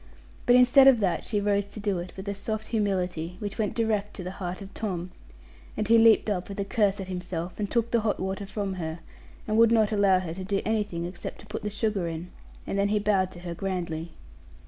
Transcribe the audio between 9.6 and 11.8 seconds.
not allow her to do anything except to put the